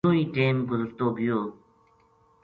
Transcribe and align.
نوہی 0.05 0.21
ٹیم 0.33 0.55
گزرتو 0.69 1.07
گیو 1.17 1.39